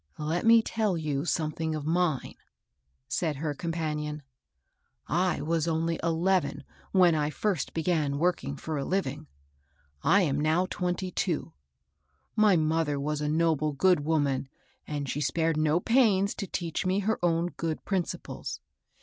"Let 0.33 0.47
me 0.47 0.63
tell 0.63 0.97
you 0.97 1.25
something 1.25 1.75
of 1.75 1.85
mine," 1.85 2.33
said 3.07 3.35
her 3.35 3.53
companion/ 3.53 4.23
"I 5.07 5.41
was 5.43 5.67
only 5.67 5.99
eleven 6.01 6.63
when 6.91 7.13
I 7.13 7.29
first 7.29 7.71
began 7.75 8.17
working 8.17 8.55
for 8.55 8.79
a 8.79 8.83
living. 8.83 9.27
I 10.01 10.23
am 10.23 10.39
now 10.39 10.65
twenty 10.71 11.11
BERTHA 11.11 11.21
GILES. 11.27 11.35
43 11.35 11.35
two. 11.35 12.33
My 12.35 12.55
mother 12.55 12.99
was 12.99 13.21
a 13.21 13.29
noble, 13.29 13.73
good 13.73 13.99
woman, 13.99 14.49
and 14.87 15.07
she 15.07 15.21
spared 15.21 15.55
no 15.57 15.79
pains 15.79 16.33
to 16.33 16.47
teach 16.47 16.83
me 16.83 17.01
her 17.01 17.23
own 17.23 17.49
good 17.55 17.85
principles. 17.85 18.59